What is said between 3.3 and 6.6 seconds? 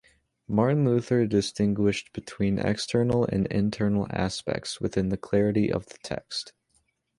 internal aspects within the clarity of the text.